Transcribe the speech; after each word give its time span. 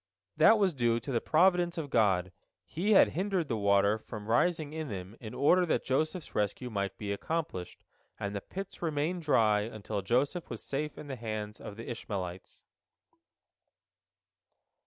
That 0.35 0.57
was 0.57 0.73
due 0.73 0.99
to 0.99 1.11
the 1.11 1.21
providence 1.21 1.77
of 1.77 1.91
God; 1.91 2.31
He 2.65 2.93
had 2.93 3.09
hindered 3.09 3.49
the 3.49 3.55
water 3.55 3.99
from 3.99 4.25
rising 4.25 4.73
in 4.73 4.87
them 4.89 5.15
in 5.19 5.35
order 5.35 5.63
that 5.67 5.85
Joseph's 5.85 6.33
rescue 6.33 6.71
might 6.71 6.97
be 6.97 7.11
accomplished, 7.11 7.83
and 8.19 8.35
the 8.35 8.41
pits 8.41 8.81
remained 8.81 9.21
dry 9.21 9.61
until 9.61 10.01
Joseph 10.01 10.49
was 10.49 10.63
safe 10.63 10.97
in 10.97 11.05
the 11.05 11.15
hands 11.17 11.59
of 11.61 11.75
the 11.75 11.87
Ishmaelites. 11.87 12.63